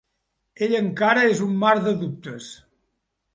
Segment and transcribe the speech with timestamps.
[0.67, 2.49] Ell encara és un mar de dubtes.